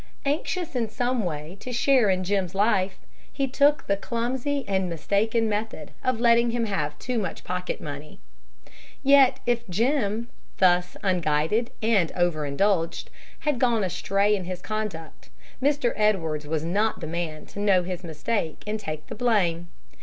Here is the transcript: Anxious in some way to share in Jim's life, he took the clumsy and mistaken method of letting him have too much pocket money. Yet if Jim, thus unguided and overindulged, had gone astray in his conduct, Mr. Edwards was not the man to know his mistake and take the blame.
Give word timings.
Anxious 0.25 0.75
in 0.75 0.89
some 0.89 1.23
way 1.23 1.57
to 1.59 1.71
share 1.71 2.09
in 2.09 2.23
Jim's 2.23 2.55
life, 2.55 2.97
he 3.31 3.47
took 3.47 3.85
the 3.85 3.95
clumsy 3.95 4.65
and 4.67 4.89
mistaken 4.89 5.47
method 5.47 5.91
of 6.03 6.19
letting 6.19 6.49
him 6.49 6.65
have 6.65 6.97
too 6.97 7.19
much 7.19 7.43
pocket 7.43 7.79
money. 7.79 8.19
Yet 9.03 9.39
if 9.45 9.69
Jim, 9.69 10.27
thus 10.57 10.97
unguided 11.03 11.69
and 11.83 12.11
overindulged, 12.15 13.11
had 13.41 13.59
gone 13.59 13.83
astray 13.83 14.35
in 14.35 14.45
his 14.45 14.59
conduct, 14.63 15.29
Mr. 15.61 15.93
Edwards 15.95 16.47
was 16.47 16.65
not 16.65 16.99
the 16.99 17.05
man 17.05 17.45
to 17.45 17.59
know 17.59 17.83
his 17.83 18.03
mistake 18.03 18.63
and 18.65 18.79
take 18.79 19.05
the 19.05 19.13
blame. 19.13 19.67